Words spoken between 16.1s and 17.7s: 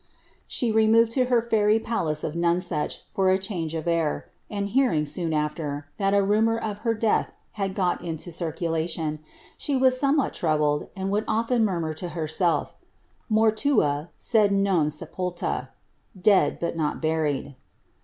—"dead, but not buried."